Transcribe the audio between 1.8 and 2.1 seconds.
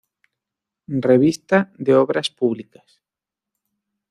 de